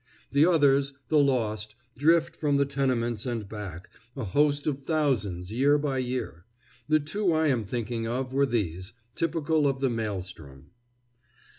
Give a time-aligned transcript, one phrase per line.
[0.31, 5.77] The others, the lost, drift from the tenements and back, a host of thousands year
[5.77, 6.45] by year.
[6.89, 10.71] The two I am thinking of were of these, typical of the maelstrom.